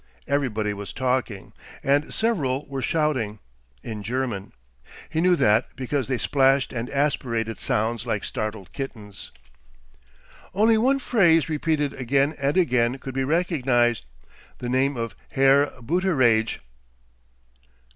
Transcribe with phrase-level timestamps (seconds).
[0.27, 1.53] Everybody was talking,
[1.83, 3.37] and several were shouting,
[3.83, 4.51] in German;
[5.07, 9.31] he knew that because they splashed and aspirated sounds like startled kittens.
[10.55, 14.01] Only one phrase, repeated again and again could he recognize
[14.57, 16.61] the name of "Herr Booteraidge."